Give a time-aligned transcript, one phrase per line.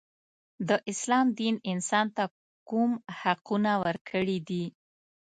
[0.69, 2.23] د اسلام دین انسان ته
[2.69, 4.65] کوم حقونه ورکړي دي.